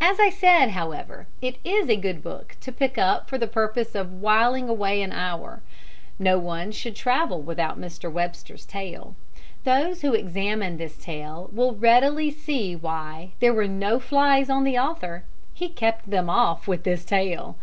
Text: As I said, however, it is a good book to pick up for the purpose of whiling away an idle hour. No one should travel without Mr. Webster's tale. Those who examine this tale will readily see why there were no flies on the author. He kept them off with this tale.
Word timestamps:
As 0.00 0.18
I 0.18 0.30
said, 0.30 0.70
however, 0.70 1.28
it 1.40 1.58
is 1.62 1.88
a 1.88 1.94
good 1.94 2.24
book 2.24 2.56
to 2.60 2.72
pick 2.72 2.98
up 2.98 3.28
for 3.28 3.38
the 3.38 3.46
purpose 3.46 3.94
of 3.94 4.20
whiling 4.20 4.68
away 4.68 5.00
an 5.00 5.12
idle 5.12 5.20
hour. 5.44 5.62
No 6.18 6.40
one 6.40 6.72
should 6.72 6.96
travel 6.96 7.40
without 7.40 7.80
Mr. 7.80 8.10
Webster's 8.10 8.66
tale. 8.66 9.14
Those 9.62 10.02
who 10.02 10.12
examine 10.12 10.76
this 10.76 10.96
tale 10.96 11.50
will 11.52 11.76
readily 11.76 12.32
see 12.32 12.74
why 12.74 13.30
there 13.38 13.54
were 13.54 13.68
no 13.68 14.00
flies 14.00 14.50
on 14.50 14.64
the 14.64 14.76
author. 14.76 15.22
He 15.54 15.68
kept 15.68 16.10
them 16.10 16.28
off 16.28 16.66
with 16.66 16.82
this 16.82 17.04
tale. 17.04 17.56